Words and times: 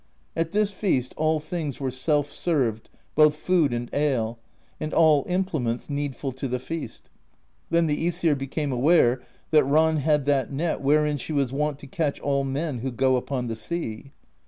At 0.35 0.49
this 0.51 0.71
feast 0.71 1.13
all 1.15 1.39
things 1.39 1.79
were 1.79 1.91
self 1.91 2.33
served, 2.33 2.89
both 3.13 3.35
food 3.35 3.71
and 3.71 3.87
ale, 3.93 4.39
and 4.79 4.95
all 4.95 5.23
implements 5.29 5.91
needful 5.91 6.31
to 6.31 6.47
the 6.47 6.57
feast. 6.57 7.11
Then 7.69 7.85
the 7.85 8.07
iEsir 8.07 8.35
became 8.35 8.71
aware 8.71 9.21
that 9.51 9.63
Ran 9.63 9.97
had 9.97 10.25
that 10.25 10.51
net 10.51 10.81
wherein 10.81 11.17
she 11.17 11.33
was 11.33 11.53
wont 11.53 11.77
to 11.77 11.85
catch 11.85 12.19
all 12.19 12.43
men 12.43 12.79
who 12.79 12.91
go 12.91 13.15
upon 13.15 13.47
the 13.47 13.55
sea. 13.55 14.11